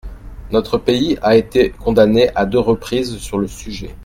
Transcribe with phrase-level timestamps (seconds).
[0.49, 3.95] Notre pays a été condamné à deux reprises sur le sujet.